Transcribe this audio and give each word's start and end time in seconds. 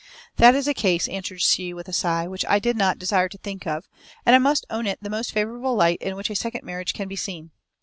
"That 0.37 0.55
is 0.55 0.67
a 0.67 0.73
case," 0.73 1.07
answered 1.07 1.43
she, 1.43 1.75
with 1.75 1.87
a 1.87 1.93
sigh, 1.93 2.25
"which 2.27 2.43
I 2.45 2.57
did 2.57 2.75
not 2.75 2.97
desire 2.97 3.29
to 3.29 3.37
think 3.37 3.67
of, 3.67 3.87
and 4.25 4.35
I 4.35 4.39
must 4.39 4.65
own 4.67 4.87
it 4.87 4.97
the 4.99 5.11
most 5.11 5.31
favourable 5.31 5.75
light 5.75 6.01
in 6.01 6.15
which 6.15 6.31
a 6.31 6.35
second 6.35 6.63
marriage 6.63 6.95
can 6.95 7.07
be 7.07 7.15
seen. 7.15 7.51